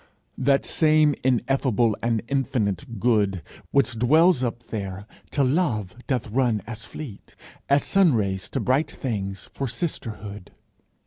That 0.39 0.65
same 0.65 1.13
ineffable 1.23 1.95
and 2.01 2.23
infinite 2.27 2.97
Good, 2.99 3.43
Which 3.69 3.99
dwells 3.99 4.41
up 4.43 4.63
there, 4.69 5.05
to 5.29 5.43
Love 5.43 5.95
doth 6.07 6.27
run 6.31 6.63
as 6.65 6.85
fleet 6.85 7.35
As 7.69 7.83
sunrays 7.83 8.49
to 8.49 8.59
bright 8.59 8.89
things, 8.89 9.47
for 9.53 9.67
sisterhood. 9.67 10.53